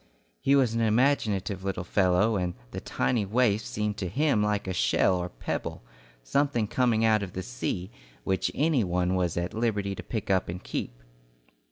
[0.39, 4.73] He was an imaginative little fellow, and the tiny waif seemed to him like a
[4.73, 5.83] shell or a pebble,
[6.23, 7.91] something coming out of the sea,
[8.23, 11.03] which any one was at liberty to pick up and keep.